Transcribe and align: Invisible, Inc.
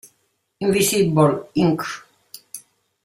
Invisible, 0.65 1.45
Inc. 1.53 1.81